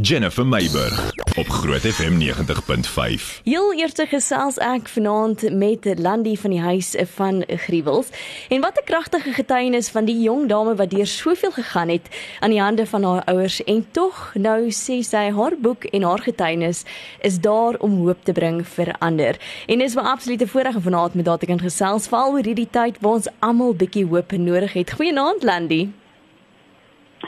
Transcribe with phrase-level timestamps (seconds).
[0.00, 3.42] Jennifer Meiburg op Groot FM 90.5.
[3.44, 8.10] Heel eerste gesels ek vanaand met Landy van die huis van Griewels.
[8.48, 12.50] En wat 'n kragtige getuienis van die jong dame wat deur soveel gegaan het aan
[12.50, 16.84] die hande van haar ouers en tog nou sê sy haar boek en haar getuienis
[17.20, 19.36] is daar om hoop te bring vir ander.
[19.66, 22.70] En dis 'n absolute voorreg om vanaand met haar te kan gesels veral oor hierdie
[22.70, 24.92] tyd waar ons almal bietjie hoop nodig het.
[24.92, 25.88] Goeienaand Landy.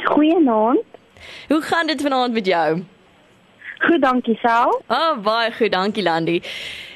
[0.04, 0.89] Goeienaand.
[1.48, 2.84] Hoe gaan dit vanaand met jou?
[3.80, 4.82] Goed, dankie Sal.
[4.86, 6.42] Ah, oh, baie goed, dankie Landy.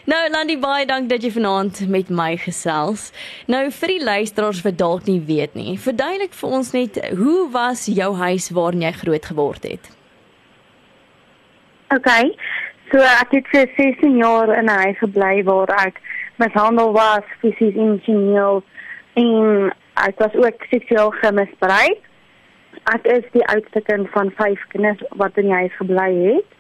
[0.05, 3.07] Nou Landy, baie dank dat jy vanaand met my gesels.
[3.49, 7.87] Nou vir die luisteraars wat dalk nie weet nie, verduidelik vir ons net hoe was
[7.89, 9.89] jou huis waarin jy groot geword het?
[11.97, 12.11] OK.
[12.93, 16.01] So ek het vir 16 jaar in 'n huis gebly waar ek
[16.37, 18.63] mishandel was, fisies emosioneel
[19.15, 19.73] en
[20.05, 22.05] ek was ook seksueel gemisbruik
[22.83, 26.51] ek is die oudste kind van 5 kinders wat in die huis gebly het.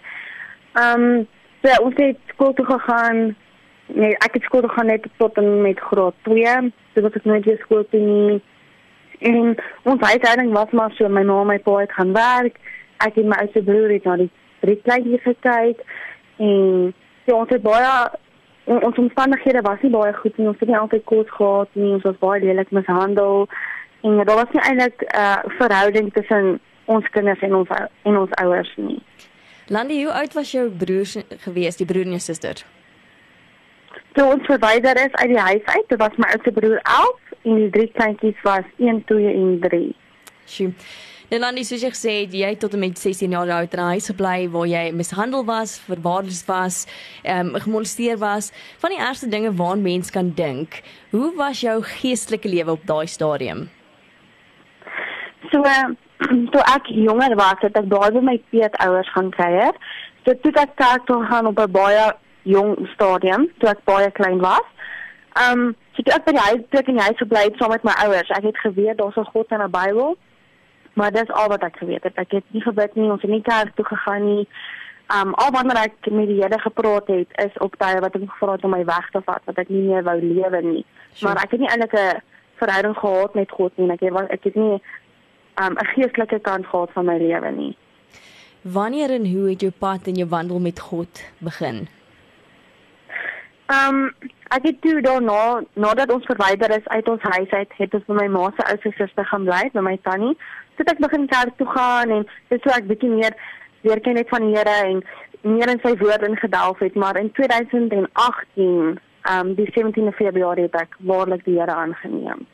[0.74, 1.26] Ehm um,
[1.62, 3.36] so ons het skool toe gegaan.
[3.86, 6.72] Nee, ek het skool toe gegaan net tot en met graad 2.
[6.94, 8.42] So was ek nooit weer skool toe nie.
[9.18, 12.58] En ons huishouding was maar so my ma en my pa het gaan werk.
[13.06, 15.80] Ek en my oudste broer het na die kleintjies gekyk
[16.36, 16.92] en
[17.26, 17.94] so ons het baie
[18.64, 20.48] ons omstandighede was nie baie goed nie.
[20.48, 21.92] Ons het nie altyd kos gehad nie.
[21.92, 23.46] Ons was baie lelik mishandel
[24.04, 27.68] en daar was nie eintlik 'n uh, verhouding tussen ons kinders en ons
[28.02, 29.02] en ons ouers nie.
[29.66, 32.64] Landy, hoe oud was jou broers gewees, die broer en suster?
[34.12, 37.54] Toe ons verwyder is uit die huis uit, dit was my oudste broer 11 en
[37.54, 39.94] die drie kleintjies was 1, 2 en 3.
[40.46, 40.72] Sjoe.
[41.30, 43.80] Nou Landy, soos jy gesê het, jy het tot en met 16 jaar oud in
[43.80, 46.86] 'n huis gebly waar jy mishandel was, verwaarloos was,
[47.24, 50.82] ehm um, gemolesteer was, van die ergste dinge waaraan mens kan dink.
[51.10, 53.70] Hoe was jou geestelike lewe op daai stadium?
[55.54, 55.62] So
[56.52, 59.76] toe ek jonger was, het ek daar by my peetouers gaan kuier.
[60.26, 62.06] So toe ek kerk toe gaan op 'n baie
[62.42, 64.66] jong stadium, toe ek baie klein was.
[65.38, 67.70] Um so toe ek by die huis toe ek in die huis gebly het saam
[67.70, 68.34] met my ouers.
[68.34, 70.16] Ek het geweet daar's 'n God en 'n Bybel.
[70.94, 72.18] Maar dis al wat ek geweet het.
[72.18, 74.48] Ek het nie gebid nie, ons het nie kerk toe gegaan nie.
[75.14, 78.52] Um al wat ek met die Here gepraat het is op tye wat ek gevra
[78.52, 80.84] het om my weg te vat, wat ek nie meer wou lewe nie.
[81.12, 81.32] Sure.
[81.32, 82.22] Maar ek het nie eintlik 'n
[82.58, 83.90] verhouding gehad met God nie.
[83.90, 84.82] Ek het ek het nie
[85.62, 87.76] um, 'n geestelike kant gehad van my lewe nie.
[88.62, 91.88] Wanneer en hoe het jou pad en jou wandel met God begin?
[93.66, 94.14] Um
[94.48, 98.14] ek het toe daarna nadat ons verwyder is uit ons huis uit, het ons by
[98.14, 100.36] my ma se oudste suster gaan bly, by my tannie.
[100.76, 103.36] Toe ek begin kerk toe gaan en dis so ek bietjie meer
[103.84, 105.02] weer ken net van die Here en
[105.42, 108.98] meer in sy woord ingedelf het, maar in 2018,
[109.32, 112.46] um die 17de Februarie het ek waarlik die Here aangeneem.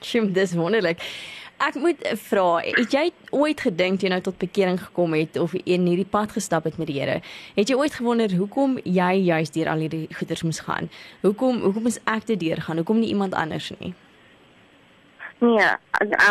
[0.00, 1.02] Sjoe, dis wonderlik.
[1.58, 5.88] Ek moet vra, het jy ooit gedink jy nou tot bekering gekom het of in
[5.90, 7.16] hierdie pad gestap het met die Here?
[7.56, 10.86] Het jy ooit gewonder hoekom jy juist deur al hierdie goeders moes gaan?
[11.26, 12.78] Hoekom hoekom is ek dit deurgaan?
[12.78, 13.90] Hoekom nie iemand anders nie?
[15.42, 15.66] Nee,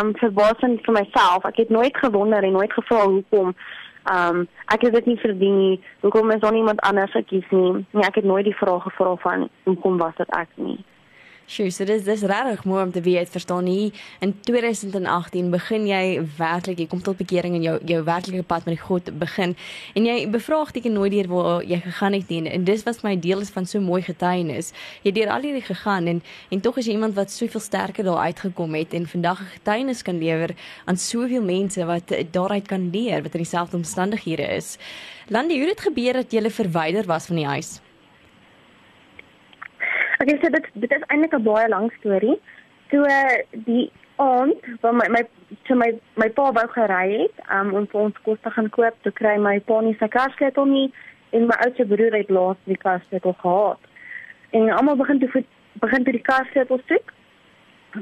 [0.00, 1.44] I'm verbaasend vir myself.
[1.44, 3.52] Ek het nooit gewonder en nooit gevra hoekom.
[4.08, 5.80] Um ek het dit nie verdien nie.
[6.00, 7.84] Hoekom is daar niemand anders gekies nie?
[7.92, 10.80] Nee, ek het nooit die vraag gevra van hoekom was dit ek nie?
[11.48, 13.88] Sjoe, so dis dis regtig mooi om te weet, verstaan nie.
[14.20, 18.76] In 2018 begin jy werklik, jy kom tot bekering en jou jou werklike pad met
[18.82, 19.54] God begin
[19.96, 22.42] en jy bevraagteken nooit deur waar jy gegaan het nie.
[22.52, 24.74] En dis wat my deel is van so mooi getuienis.
[25.08, 26.22] Jy deur al hierdie gegaan en
[26.52, 30.04] en tog is jy iemand wat soveel sterker daar uitgekom het en vandag 'n getuienis
[30.04, 30.52] kan lewer
[30.84, 34.76] aan soveel mense wat daaruit kan leer wat in dieselfde omstandighede is.
[35.28, 37.80] Landy, hoe het dit gebeur dat jy verwyder was van die huis?
[40.20, 42.38] Okay, so dit dit is eintlik 'n baie lang storie.
[42.90, 45.22] So uh, die aand waar my my
[45.66, 48.96] so my my pa wou gery het um, om vir ons kos te gaan koop,
[49.02, 50.88] toe kry my pa nie sy kasketel nie
[51.30, 53.78] en my oudste broer het laas die kasketel gehad.
[54.50, 55.44] En almal begin toe
[55.84, 57.12] begin toe die kasketel soek.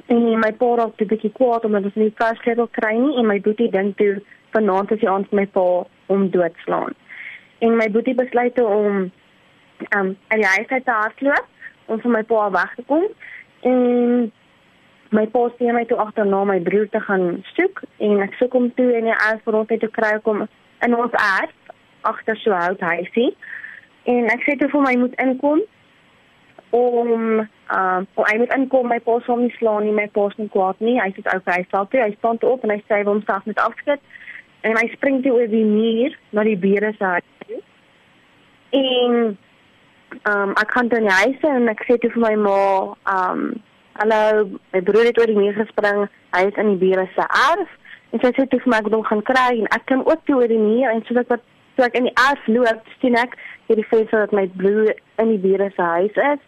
[0.07, 3.29] En my pa raak toe bietjie kwaad omdat ons nie die kasketel kry nie en
[3.29, 4.15] my boetie dink toe
[4.57, 5.67] vanaand is die aand my pa
[6.07, 6.97] om doodslaan.
[7.59, 9.13] En my boetie besluit om
[9.97, 11.53] um uit die huis uit te hardloop
[11.87, 13.07] om van my pa weg te kom
[13.71, 14.33] en
[15.17, 18.71] my pa stuur my toe agterna my broer te gaan soek en ek soek hom
[18.79, 20.47] toe en hy as vir ons te kry kom
[20.87, 21.73] in ons erf
[22.11, 23.31] agter so hout huisie
[24.13, 25.63] en ek sê toe vir my moet inkom
[26.77, 27.41] om
[27.71, 28.89] uh om hy moet inkom.
[28.89, 29.95] My pa sal nie slaan nie.
[29.95, 30.99] My pa is nie kwaad nie.
[31.01, 33.47] Hy sê okay hy staan toe hy staan toe op en hy sê hom self
[33.51, 34.03] met afskud.
[34.67, 37.63] En hy spring toe oor die muur na die bure se huis
[38.77, 39.37] en
[40.33, 42.61] um ek kan dan hy sê en ek sê toe vir my ma
[43.17, 43.43] um
[44.01, 44.23] hallo
[44.75, 46.07] my broer het oor die muur gespring
[46.37, 47.69] hy is in die bure se erf
[48.13, 50.25] en sy sê toe vir my ek moet hom gaan kry en ek kan ook
[50.27, 51.45] toe oor die muur en soos ek wat
[51.77, 53.37] toe ek in die erf loop, sien ek
[53.69, 56.45] hierdie venster dat my broer in die bure se huis is.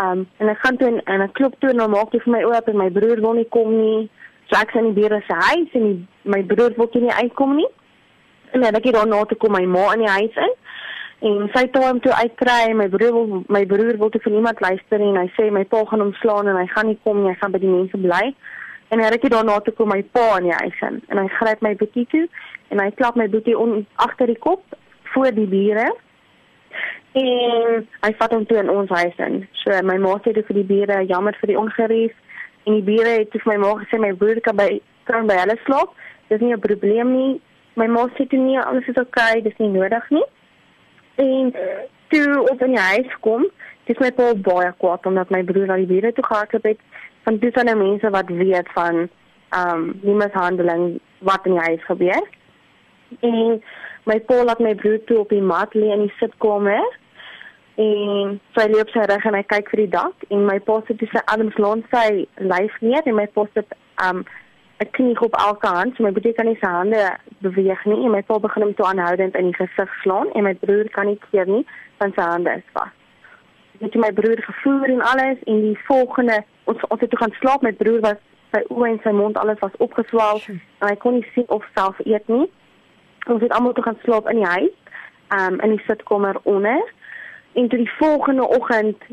[0.00, 2.34] Um en ek gaan toe en, en ek klop toe en hom maak hy vir
[2.36, 4.06] my oop en my broer wil nie kom nie.
[4.48, 7.68] So ek sien die bure se huis en die, my broer wil nie uitkom nie.
[8.54, 10.56] En dan ek hier daarna toe kom my ma in die huis in.
[11.24, 14.60] En sy het hom toe uitkry, my broer wil my broer wil toe vir iemand
[14.60, 17.30] luister en hy sê my pa gaan hom slaan en hy gaan nie kom nie,
[17.30, 18.34] hy gaan by die mense bly.
[18.92, 21.64] En hy rukkie daarna toe kom my pa in die huis in en hy gryp
[21.64, 22.26] my boetie toe
[22.74, 24.76] en hy klap my boetie on agter die kop
[25.14, 25.88] voor die bure.
[27.16, 29.40] En hy vat hom toe in ons huis in.
[29.62, 32.12] So my ma sê vir die bure, jammer vir die ongerief
[32.68, 34.68] en die bure het vir my ma gesê my broer kan by
[35.08, 35.96] kan by hulle slaap.
[36.28, 37.40] Dis nie 'n probleem nie.
[37.76, 40.26] My ma sê toe nee, alles is oukei, okay, dis nie nodig nie.
[41.16, 41.54] En
[42.08, 43.46] toe op in die huis kom,
[43.88, 46.82] dis my pa baie kwaad omdat my broer na die bure toe gehardloop het
[47.26, 49.06] van dis ander mense wat weet van
[49.48, 52.22] ehm um, die mishandeling wat in die huis gebeur.
[53.20, 53.62] En
[54.10, 56.86] my pa laat my broer toe op die mat lê in die sitkamer
[57.76, 60.80] en sy lê op sy rug en hy kyk vir die dak en my pa
[60.88, 63.74] sit sy arms langs sy lyf neer en my pa sit
[64.06, 64.24] um
[64.78, 68.10] 'n knie op elke hand so my broer kan nie sy hande beweeg nie en
[68.10, 71.18] my pa begin hom toe aanhoudend in die gesig slaan en my broer kan nie
[71.30, 71.64] keer nie
[71.98, 72.92] want sy hande is vas.
[73.80, 77.36] Ek het my broer gevoer en alles en die volgende ons ons het toe gaan
[77.40, 78.20] slaap met broer was
[78.52, 81.98] sy oë en sy mond alles was opgeswel en hy kon nie sien of self
[82.04, 82.50] eet nie.
[83.26, 84.76] Ons het almal toe gaan slaap in die huis,
[85.38, 86.84] um in die sitkamer onder
[87.56, 89.08] en toe die volgende oggend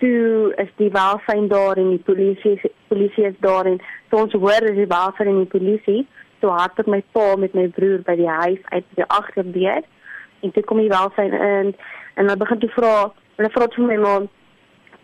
[0.00, 2.56] toe is die welsyn daar en die polisie
[2.88, 6.02] polisie is daar en toe ons hoor is die welsyn en die polisie.
[6.40, 9.84] Toe het ek my pa met my broer by die huis uit die agterdeur
[10.40, 12.94] en toe kom die welsyn in en hulle begin te vra
[13.36, 14.18] hulle vra toe my ma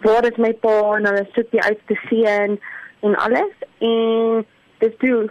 [0.04, 0.76] waar is my pa?
[0.98, 2.58] En hulle soek die uit te sien
[3.06, 4.46] en alles en
[4.80, 5.26] dis toe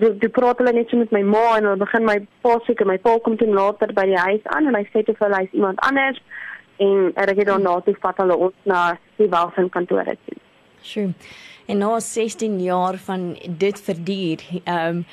[0.00, 2.88] die die praat hulle net so met my ma en hulle begin my pa seker
[2.88, 5.40] my pa kom toe later by die huis aan en hy sê toe vir hulle
[5.42, 6.20] hy's iemand anders
[6.76, 8.82] en ek het dan na toe vat hulle ons na
[9.16, 10.38] die welsin kantore toe.
[10.82, 11.10] Sjoe.
[11.66, 14.44] En nou 16 jaar van dit verduur.
[14.64, 15.06] Ehm um,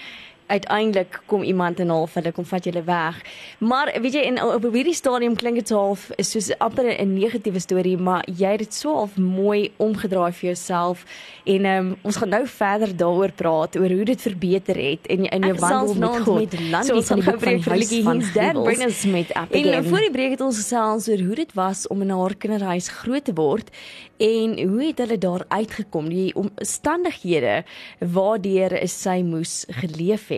[0.48, 3.22] uiteindelik kom iemand en half hulle kom vat julle weg.
[3.58, 7.98] Maar weet jy in op hierdie stadium klink dit half soos amper 'n negatiewe storie,
[7.98, 11.06] maar jy het dit so half mooi omgedraai vir jouself
[11.46, 15.42] en um, ons gaan nou verder daaroor praat oor hoe dit verbeter het in in
[15.42, 16.40] jou wandel met God.
[16.40, 19.52] Met land, so ons gaan gou breek vir liedjie hier's dan bring ons met up
[19.52, 19.74] again.
[19.74, 22.88] En voor die breek het ons gesels oor hoe dit was om in haar kinderhuis
[22.88, 23.70] groot te word
[24.24, 27.64] en hoe het hulle daar uitgekom die omstandighede
[28.00, 30.33] waardeur sy moes geleef het.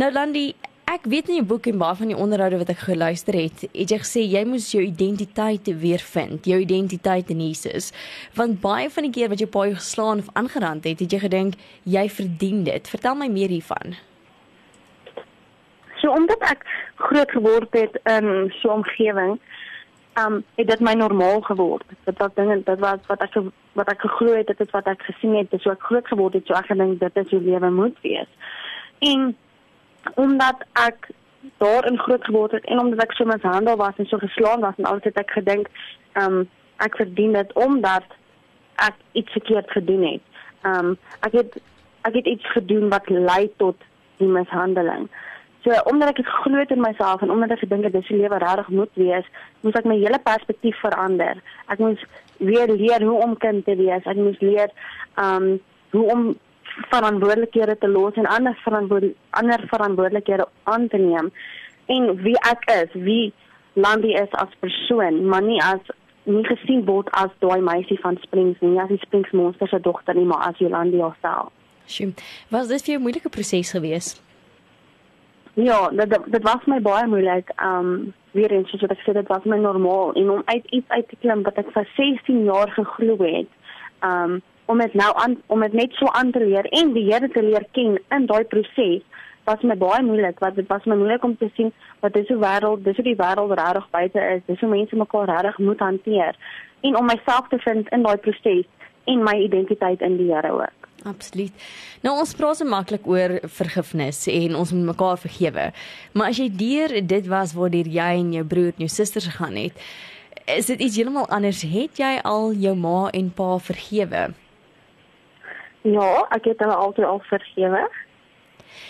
[0.00, 0.54] Nou Landy,
[0.90, 3.92] ek weet in jou boek en baie van die onderhoude wat ek geluister het, het
[3.92, 7.90] jy gesê jy moes jou identiteit weer vind, jou identiteit in Jesus.
[8.38, 11.58] Want baie van die keer wat jy paai geslaan of aangerand het, het jy gedink
[11.84, 12.90] jy verdien dit.
[12.90, 13.94] Vertel my meer hiervan.
[16.00, 16.64] So omdat ek
[16.96, 19.38] groot geword het in so 'n omgewing,
[20.18, 21.84] um het dit my normaal geword.
[22.04, 23.36] Dit was dinge, dit was wat ek
[23.72, 26.34] wat ek geglo het, dit is wat ek gesien het, dis so ek groot geword
[26.34, 28.28] het, so ek gedink dit is hoe lewe moet wees.
[29.00, 29.36] En
[30.14, 31.10] omdat ek
[31.58, 34.84] daarin groot geword het en omdat ek so mishandel was en so geslaan was en
[34.84, 35.68] alles het ek gedink,
[36.12, 36.48] ehm um,
[36.80, 38.04] ek verdien dit omdat
[38.80, 40.24] ek iets verkeerd gedoen het.
[40.62, 41.60] Ehm um, ek het
[42.08, 43.76] ek het iets gedoen wat lei tot
[44.16, 45.08] die mishandeling.
[45.64, 48.38] So omdat ek dit glo in myself en omdat ek gedink het dis die lewe
[48.40, 49.26] regtig moet wees,
[49.60, 51.40] moet ek my hele perspektief verander.
[51.68, 52.04] Ek moet
[52.36, 54.04] weer leer hoe om kind te wees.
[54.04, 54.72] Ek moet leer
[55.16, 55.58] ehm um,
[55.90, 56.22] hoe om
[56.90, 61.30] verantwoordelikhede te los en ander verantwoord ander verantwoordelikhede aan te neem
[61.86, 63.32] en wie ek is, wie
[63.74, 65.80] Landie is as persoon, maar nie as
[66.24, 70.18] nie gesien word as daai meisie van Springs nie, as die Springs monster se dogter
[70.18, 71.52] nie, maar as Jolandi haarself.
[71.90, 72.12] Sjoe.
[72.50, 74.22] Was dit vir 'n moeilike proses geweest?
[75.54, 77.50] Ja, dit dit was my baie moeilik.
[77.62, 81.08] Um weer eens soos ek sê, dit was my normaal en om uit iets uit
[81.08, 83.50] te klim wat ek vir 16 jaar geglo het.
[84.02, 87.28] Um om dit nou aan om dit net so aan te leer en die Here
[87.28, 89.02] te leer ken in daai proses
[89.48, 91.72] was my baie moeilik want dit was my moeilik om te sien
[92.04, 95.30] wat dis hoe wêreld dis hoe die wêreld regtig buite is dis hoe mense mekaar
[95.32, 96.38] regtig moet hanteer
[96.88, 98.68] en om myself te vind in daai proses
[99.10, 101.52] en my identiteit in die Here ook Absoluut.
[102.04, 105.70] Nou ons praat so maklik oor vergifnis en ons moet mekaar vergewe.
[106.12, 109.56] Maar as jy deur dit was waardeur jy en jou broer en jou susters gegaan
[109.56, 109.80] het,
[110.44, 111.62] is dit iets heeltemal anders.
[111.64, 114.28] Het jy al jou ma en pa vergewe?
[115.82, 117.90] Ja, ek het hulle altyd al vergewe.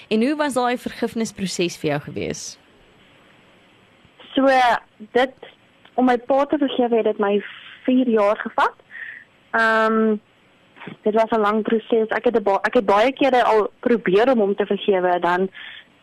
[0.09, 2.43] En hoe was daai vergifnisproses vir jou gewees?
[4.35, 4.47] So
[5.15, 5.51] dit
[5.95, 7.37] om my pa te vergewe het dit my
[7.87, 8.75] 4 jaar gevat.
[9.51, 10.21] Ehm um,
[11.03, 12.09] dit was 'n lang proses.
[12.09, 15.51] Ek het ek het baie kere al probeer om hom te vergewe dan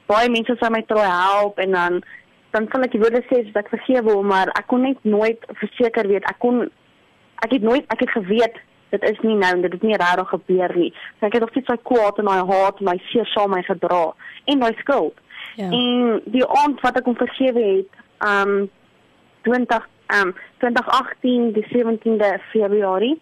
[0.06, 2.04] baie mense sou my probeer help en dan
[2.52, 5.40] dan sal ek die woorde sê dat ek vergewe hom, maar ek kon net nooit
[5.48, 6.24] verseker weet.
[6.24, 6.72] Ek kon
[7.44, 8.56] ek het nooit ek het geweet
[8.90, 10.92] dit is nie nou dit het nie regtig gebeur nie.
[11.20, 13.62] So ek het nog steeds daai kwaad en daai haat en daai seer saam my
[13.68, 14.04] gedra
[14.46, 15.20] en daai skuld.
[15.58, 15.70] Ja.
[15.72, 18.70] En die aand wat ek hom vergewe het, um
[19.48, 19.88] 20
[20.22, 23.16] um 2018 die 17de Februarie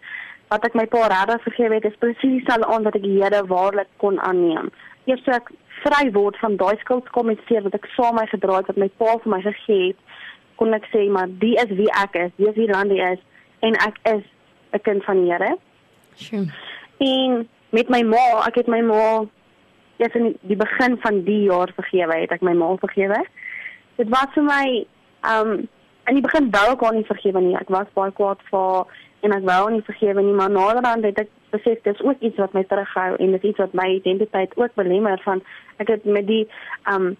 [0.52, 3.42] wat ek my pa regtig vergewe het, is presies dieselfde aand wat ek die Here
[3.50, 4.70] waarlik kon aanneem.
[5.10, 5.50] Eers so ek
[5.82, 9.32] vry word van daai skuldkommissie wat ek saam my gedra het wat my pa vir
[9.34, 9.98] my gegee het,
[10.60, 13.22] kon ek sê maar die is wie ek is, wie is wie Randy is
[13.66, 14.24] en ek is
[14.72, 15.56] 'n kind van die Here.
[16.98, 19.24] En met my ma, ek het my ma
[19.96, 23.24] ja in die begin van die jaar vergewe, het ek my ma vergewe.
[23.96, 24.86] Dit was vir my
[25.32, 25.68] um
[26.06, 27.56] in die begin wou ek haar nie vergewe nie.
[27.56, 28.86] Ek was baie kwaad vir haar
[29.20, 32.52] en ek wou nie vergewe nie, maar naderhand het ek besef dis ook iets wat
[32.54, 35.42] my terughou en dit is iets wat my identiteit ook belemmer van
[35.82, 36.44] ek het met die
[36.92, 37.16] um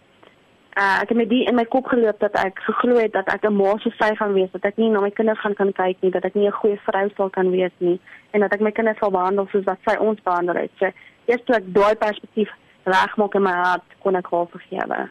[0.76, 3.44] uh, ek het met die in my kop geloop dat ek geglo het dat ek
[3.48, 5.96] 'n ma so sy gaan wees, dat ek nie na my kinders gaan kan kyk
[6.00, 8.00] nie, dat ek nie 'n goeie vrou sal kan wees nie
[8.32, 10.70] en dat ek my kinders sal behandel soos wat sy ons behandel het.
[10.78, 10.90] So,
[11.26, 12.50] eers toe ek daai perspektief
[12.84, 15.08] regmaak in my hart, kon ek haar vergewe.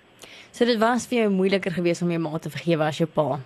[0.52, 3.40] So dit was vir jou moeiliker geweest om jou ma te vergewe as jou pa.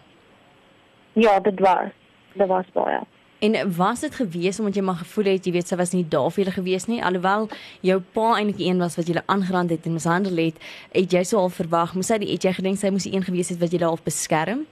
[1.14, 1.92] Ja, dit was.
[2.34, 3.00] Dit was baie.
[3.40, 6.28] En was dit gewees omdat jy maar gevoel het jy weet sy was nie daar
[6.36, 7.00] vir julle gewees nie?
[7.04, 7.48] Alhoewel
[7.88, 10.60] jou pa eintlik een was wat julle aangerand het en mishandel het
[10.92, 13.24] het jy sou al verwag moes hy die het jy gedink sy moes die een
[13.24, 14.66] gewees het wat julle half beskerm?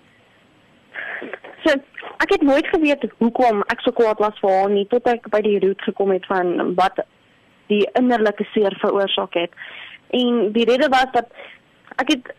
[1.64, 1.78] So
[2.26, 5.42] ek het nooit geweet hoekom ek so kwaad was vir haar nie tot ek by
[5.48, 7.00] die root gekom het van wat
[7.72, 9.56] die innerlike seer veroorsaak het.
[10.12, 11.32] En die rede was dat
[12.04, 12.36] ek het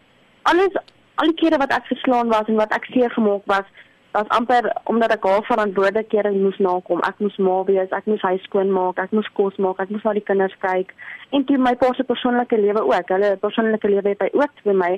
[0.53, 0.77] alles
[1.21, 3.65] al die kere wat ek geslaan was en wat ek seer gemaak was
[4.13, 7.03] was amper omdat ek haar verantwoordelikhede moes nakom.
[7.07, 10.05] Ek moes ma wees, ek moes huis skoon maak, ek moes kos maak, ek moes
[10.07, 10.95] na die kinders kyk
[11.37, 13.13] en toe my pa se persoonlike lewe ook.
[13.15, 14.93] Hulle persoonlike lewe het by ook by my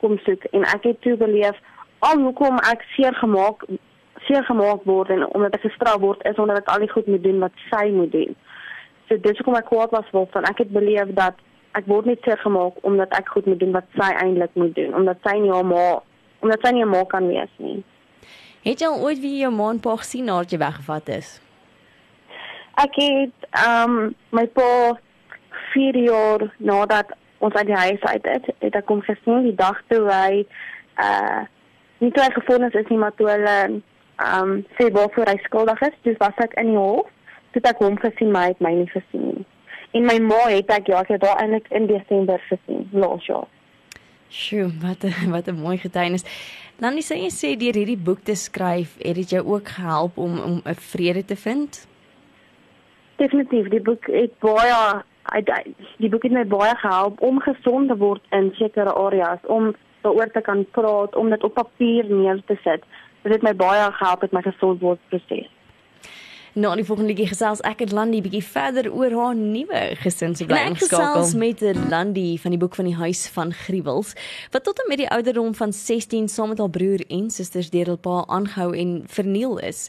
[0.00, 1.58] kom soek en ek het toe beleef
[2.06, 3.66] al hoekom ek seer gemaak
[4.26, 7.22] seer gemaak word en omdat ek gestraf word is omdat ek al die goed moet
[7.26, 8.36] doen wat sy moet doen.
[9.08, 11.38] So dis hoekom ek kwaad was van ek het beleef dat
[11.78, 14.94] ek word net seer gemaak omdat ek goed moet doen wat sy eintlik moet doen
[14.94, 15.86] omdat sy nie haar ma
[16.42, 17.82] omdat sy nie 'n ma kan wees nie.
[18.62, 21.30] Het jy al ooit wie jou ma en pa gesien nadat jy weggevat is?
[22.78, 24.68] Ek het ehm um, my pa
[25.72, 27.10] 4 jaar nadat
[27.42, 30.44] ons uit die huis uit het, het ek hom gesien die dag toe hy
[31.06, 31.42] uh
[32.02, 35.82] nie toe hy gefonnis is nie, maar toe hulle ehm um, sê waarvoor hy skuldig
[35.88, 37.10] is, dis was ek in die hof.
[37.52, 39.46] Toe ek hom gesien, maar het my nie gesien nie.
[39.98, 43.50] En my ma het ek ja, ek het haar eintlik in Desember gesien, laas jaar.
[44.32, 46.24] Sjoe, wat 'n wat 'n mooi getuienis.
[46.80, 50.40] Dan sê jy sê deur hierdie boek te skryf, het dit jou ook gehelp om
[50.40, 51.86] om 'n vrede te vind?
[53.16, 55.02] Definitief, die boek het baie
[55.98, 60.30] die boek het my baie gehelp om gesond te word in sekere areas, om daaroor
[60.30, 62.82] te kan praat, om dit op papier neer te sit.
[63.22, 64.98] Dit het my baie gehelp met my gesondword
[66.52, 70.74] Nou, die volgende liedjie gesels ek en Landy bietjie verder oor haar nuwe gesinsbeleid.
[70.74, 74.10] Ek gesels met Landy van die boek van die huis van gruwels
[74.52, 77.94] wat tot en met die ouderdom van 16 saam met haar broer en susters deur
[77.94, 79.86] hul pa aangehou en verniel is.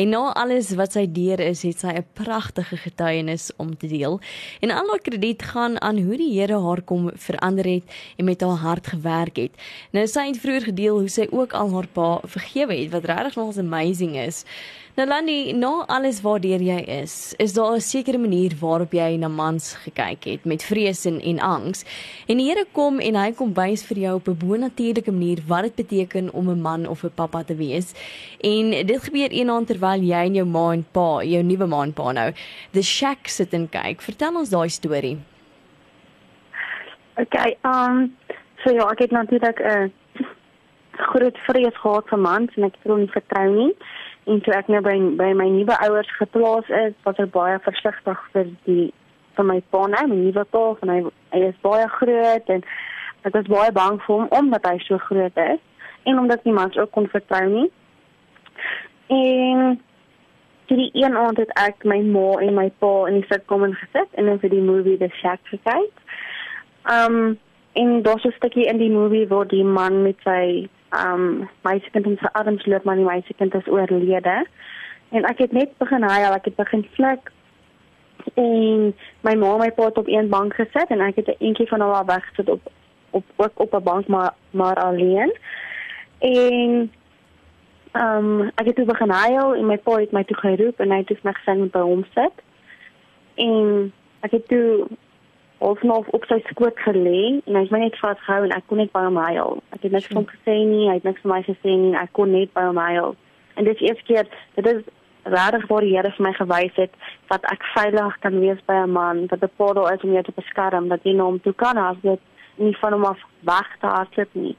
[0.00, 4.16] En na alles wat sy deur is, het sy 'n pragtige getuienis om te deel.
[4.64, 7.84] En al haar krediet gaan aan hoe die Here haar kom verander het
[8.16, 9.52] en met haar hart gewerk het.
[9.92, 13.36] Nou sy het vroeër gedeel hoe sy ook al haar pa vergewe het wat regtig
[13.36, 14.44] nogals amazing is.
[14.96, 19.28] Nou Lani, na alles waardeur jy is, is daar 'n sekere manier waarop jy na
[19.28, 21.84] mans gekyk het met vrees en, en angs.
[22.26, 25.62] En die Here kom en hy kom wys vir jou op 'n bonatuurlike manier wat
[25.62, 27.92] dit beteken om 'n man of 'n pappa te wees.
[28.40, 31.92] En dit gebeur eendag terwyl jy en jou ma en pa, jou nuwe ma en
[31.92, 32.32] pa nou,
[32.72, 34.00] the shack sit en kyk.
[34.00, 35.18] Vertel ons daai storie.
[37.16, 38.16] Okay, um
[38.64, 39.90] so ja, ek het natuurlik 'n uh,
[40.92, 43.74] groot vrees gehad vir mans en ek het hom nie vertrou nie
[44.26, 48.22] en toe ek nou by by my nuwe ouers geplaas is, was ek baie versigtig
[48.34, 48.90] vir die
[49.36, 51.00] vir my pa nou, my nuwe pa, van hy
[51.34, 52.64] hy is baie groot en
[53.28, 55.62] ek was baie bang vir hom omdat hy so groot is
[56.06, 57.68] en omdat niemand ook kon vertrou nie.
[59.10, 59.80] En
[60.70, 64.30] die een aand het ek my ma en my pa in die sitkom gesit en
[64.30, 66.04] dan vir die movie The Shack gekyk.
[66.90, 67.38] Um
[67.76, 70.68] en daar's 'n stukkie in die movie waar die man met sy
[71.04, 74.46] um meisiekind in sy arms loop maar die meisiekind is oorlede.
[75.08, 77.32] En ek het net begin huil, ek het begin vlek.
[78.34, 81.44] En my ma en my pa het op een bank gesit en ek het 'n
[81.48, 82.72] entjie van hulle weg gesit op
[83.10, 85.32] op ook op 'n bank maar maar alleen.
[86.18, 86.92] En
[87.92, 91.04] um ek het toe begin huil en my pa het my toe geroep en hy
[91.06, 92.36] het my gesê om by hom sit.
[93.34, 94.86] En ek het toe
[95.58, 99.04] halfnoof op sy skoot gelê en hy's my net vasgehou en ek kon net by
[99.06, 99.62] hom huil.
[99.72, 102.12] Ek het niks van hom gesê nie, hy het niks vir my gesê nie, ek
[102.12, 103.16] kon net by hom huil.
[103.56, 104.82] En dit is eers keer, dit is
[105.26, 106.92] regtig waar die Here vir my gewys het
[107.32, 110.22] dat ek veilig kan wees by 'n man, dat 'n pa daar is om jou
[110.22, 112.20] te beskerm, dat jy na hom toe kan as dit
[112.56, 114.56] nie van hom af weg te hardloop nie.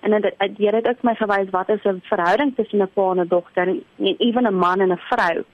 [0.00, 3.10] En dit die Here het ook my gewys wat is 'n verhouding tussen 'n pa
[3.10, 3.84] en 'n dogter en
[4.18, 5.44] ewen 'n man en 'n vrou.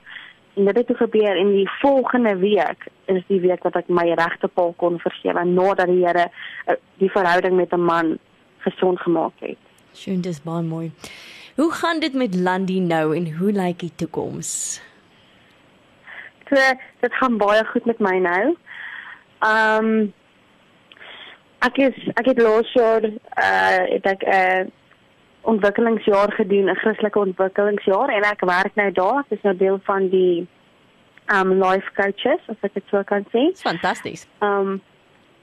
[0.57, 4.49] En dit het gebeur in die volgende week is die week wat ek my regte
[4.49, 6.31] pa kon vergewe nadat die Here
[6.65, 8.19] eh, die verhouding met 'n man
[8.65, 9.61] gesond gemaak het.
[9.93, 10.93] Schön, dis baie mooi.
[11.57, 14.81] Hoe gaan dit met Landy nou en hoe lyk die toekoms?
[16.49, 16.57] So,
[17.01, 18.57] dit gaan baie goed met my nou.
[19.39, 20.13] Ehm um,
[21.59, 24.65] ek is ek het laas jaar uh het ek 'n uh,
[25.47, 29.25] ontwikkelingsjaar gedoen, 'n Christelike ontwikkelingsjaar en ek werk nou daar.
[29.29, 30.47] Dit is nou deel van die
[31.33, 33.51] um life coaches, as ek dit so kan sê.
[33.61, 34.27] Fantasties.
[34.41, 34.81] Um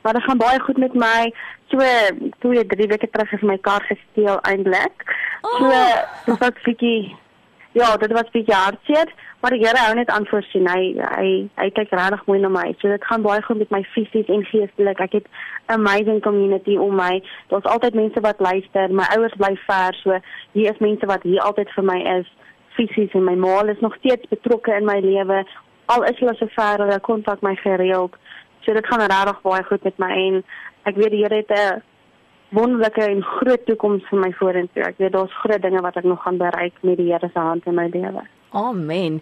[0.04, 1.34] maar dit gaan baie goed met my.
[1.72, 1.78] So
[2.40, 5.06] twee drie weke terug is my kar gesteel eintlik.
[5.42, 5.96] So Oh.
[6.26, 7.16] dit was bietjie
[7.72, 9.08] ja, dit was bietjie hartseer,
[9.44, 10.68] maar die Here hou net aan voorsien.
[10.72, 12.70] Hy hy hy kyk regtig mooi na my.
[12.80, 15.02] So dit gaan baie goed met my fisies en geestelik.
[15.04, 15.26] Ek het
[15.68, 17.20] 'n amazing community om my.
[17.52, 18.94] Daar's altyd mense wat luister.
[18.94, 20.20] My ouers bly ver, so
[20.52, 22.28] hier is mense wat hier altyd vir my is
[22.78, 25.46] fisies en my ma is nog steeds betrokke in my lewe.
[25.86, 28.16] Al is hulle so ver, hulle kontak my gereeld.
[28.62, 30.44] So dit gaan regtig baie goed met my en
[30.84, 31.82] ek weet die Here het 'n
[32.50, 34.84] wonderlike en groot toekoms vir my vorentoe.
[34.84, 37.66] Ek weet daar's groot dinge wat ek nog gaan bereik met die Here se hand
[37.66, 38.24] in my lewe.
[38.54, 39.22] Amen.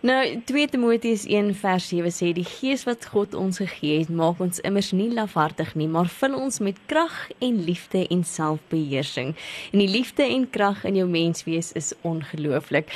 [0.00, 4.38] Nou 2 Timoteus 1 vers 7 sê die gees wat God ons gegee het, maak
[4.38, 9.32] ons immers nie lafhartig nie, maar vul ons met krag en liefde en selfbeheersing.
[9.72, 12.92] En die liefde en krag in jou menswees is ongelooflik.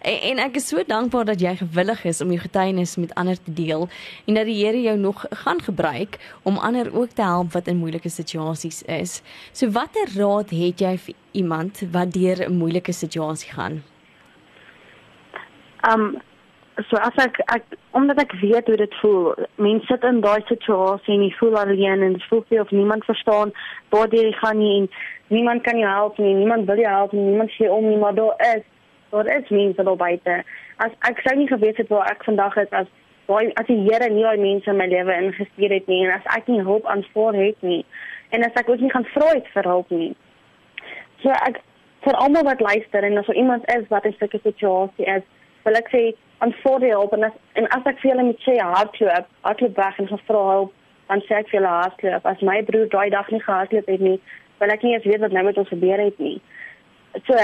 [0.00, 3.36] En, en ek is so dankbaar dat jy gewillig is om jou getuienis met ander
[3.36, 3.84] te deel
[4.24, 6.16] en dat die Here jou nog gaan gebruik
[6.48, 9.20] om ander ook te help wat in moeilike situasies is.
[9.52, 13.82] So watter raad het jy vir iemand wat deur 'n moeilike situasie gaan?
[15.92, 16.16] Um
[16.90, 21.14] so as ek ek omdat ek weet hoe dit voel, mense sit in daai situasie
[21.14, 23.52] en jy voel alleen en jy voel jy of niemand verstaan
[23.94, 24.88] waar jy gaan nie en
[25.32, 28.14] niemand kan jou help nie, niemand wil jou help nie, niemand sê om nie, maar
[28.14, 28.64] daar is
[29.10, 30.36] daar is mense daar buite.
[30.84, 32.90] As ek sou nie geweet het waar ek vandag is as
[33.30, 36.28] waar as die Here nie daai mense in my lewe ingestuur het nie en as
[36.36, 37.84] ek nie hulp aanvaar het nie
[38.36, 40.12] en as ek ook nie gaan vra het vir hulp nie.
[41.22, 41.62] So ek
[42.04, 45.24] vir almal wat luister en as er iemand is wat in sulke situasie is,
[45.66, 46.02] wil ek sê
[46.44, 50.02] aanvaar die hulp en as en as ek vir julle moet sê hardloop, hardloop weg
[50.02, 50.74] en gevra hulp,
[51.10, 52.28] dan sê ek vir julle hardloop.
[52.32, 54.18] As my broer daai dag nie gehardloop het nie,
[54.60, 56.36] wil ek nie eens weet wat nou met ons gebeur het nie.
[57.26, 57.40] So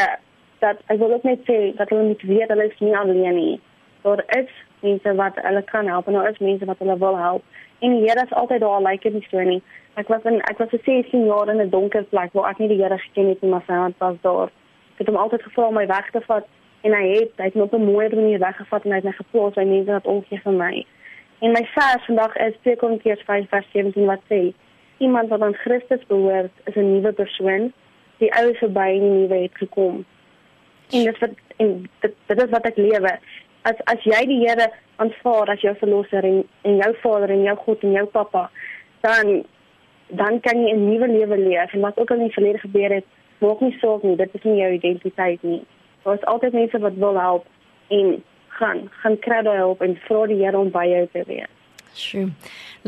[0.63, 3.59] dat ek wil ook net sê dat hulle moet weet hulle is nie alleen nie.
[4.07, 4.55] Daar is
[4.87, 7.61] mense wat hulle kan help en daar is mense wat hulle wil help.
[7.83, 9.63] En die Here is altyd daar, like dit nie so nie.
[9.99, 12.69] Ek was in ek was vir 16 jaar in 'n donker plek waar ek nie
[12.69, 14.51] die Here geken het nie, maar sy hand was daar.
[14.95, 16.47] Ek het hom altyd gevra om my weg te vat
[16.83, 19.13] en hy het hy het my op 'n mooi manier weggevat en hy het my
[19.13, 20.87] geplaas by mense wat omgee vir my.
[21.41, 24.53] En my vers vandag is 2 Korintiërs 5 vers 17 wat sê:
[24.99, 27.73] Iemand wat aan Christus behoort, is 'n nuwe persoon.
[28.19, 30.05] Die ou is verby en die nuwe het gekom.
[30.91, 33.19] En dit wat en dit, dit is wat ek lewe.
[33.63, 37.57] As as jy die Here aanvaar as jou verlosser en en jou Vader en jou
[37.57, 38.51] God en jou Pappa,
[39.01, 39.45] dan
[40.07, 42.91] dan kan jy 'n nuwe lewe leef en wat ook al in die verlede gebeur
[42.91, 43.05] het,
[43.39, 45.63] maak nie saak nie, dit is nie jou identiteit nie.
[46.03, 47.47] Daar is altyd mense wat wil help
[47.89, 51.59] en gaan gaan kry daai hulp en vra die Here om by jou te wees.
[51.93, 52.31] Sjoe.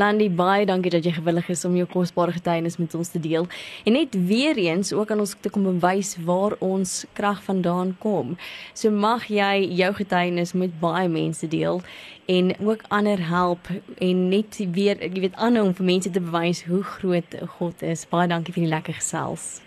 [0.00, 3.46] Landy baie dankie dat jy gewillig is om jou kosbare getuienis met ons te deel.
[3.84, 8.34] En net weer eens ook aan ons te kom bewys waar ons krag vandaan kom.
[8.72, 11.82] So mag jy jou getuienis met baie mense deel
[12.26, 13.68] en ook ander help
[14.00, 18.08] en net weer jy weet aanhou om vir mense te bewys hoe groot God is.
[18.08, 19.63] Baie dankie vir die lekker gesels.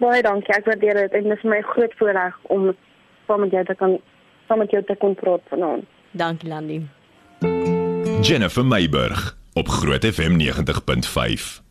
[0.00, 0.54] Baie dankie.
[0.56, 2.70] Ek waardeer dit en dit is my groot voorreg om
[3.28, 3.98] saam met jou te kan
[4.48, 5.84] saam met jou te kon praat vanaand.
[6.10, 6.80] Dankie Landy.
[8.20, 11.69] Jennifer Meiburg op Groot FM 90.5.